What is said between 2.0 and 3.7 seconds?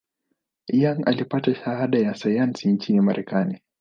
sayansi nchini Marekani.